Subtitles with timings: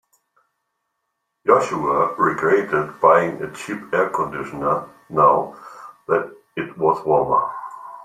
[1.45, 5.55] Joshua regretted buying a cheap air conditioner now
[6.07, 7.47] that it was warmer.